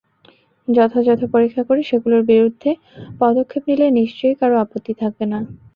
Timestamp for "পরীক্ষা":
1.33-1.63